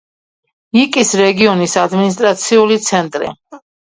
იკის 0.83 1.11
რეგიონის 1.21 1.77
ადმინისტრაციული 1.83 2.79
ცენტრი. 2.89 3.31